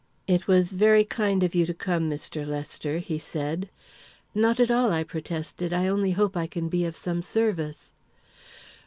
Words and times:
"It 0.25 0.47
was 0.47 0.71
very 0.71 1.03
kind 1.03 1.43
of 1.43 1.53
you 1.53 1.63
to 1.67 1.75
come, 1.75 2.09
Mr. 2.09 2.43
Lester," 2.43 2.97
he 2.97 3.19
said. 3.19 3.69
"Not 4.33 4.59
at 4.59 4.71
all," 4.71 4.91
I 4.91 5.03
protested. 5.03 5.71
"I 5.73 5.87
only 5.87 6.09
hope 6.13 6.35
I 6.35 6.47
can 6.47 6.69
be 6.69 6.85
of 6.85 6.95
some 6.95 7.21
service." 7.21 7.91